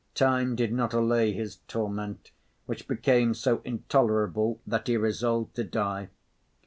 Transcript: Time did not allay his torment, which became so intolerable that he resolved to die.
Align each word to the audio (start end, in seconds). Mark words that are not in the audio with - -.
Time 0.15 0.55
did 0.55 0.73
not 0.73 0.93
allay 0.93 1.31
his 1.31 1.57
torment, 1.67 2.31
which 2.65 2.87
became 2.87 3.35
so 3.35 3.61
intolerable 3.63 4.59
that 4.65 4.87
he 4.87 4.97
resolved 4.97 5.53
to 5.55 5.63
die. 5.63 6.09